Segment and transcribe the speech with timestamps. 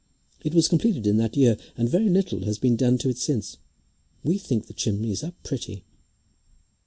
[0.43, 3.57] It was completed in that year, and very little has been done to it since.
[4.23, 5.83] We think the chimneys are pretty."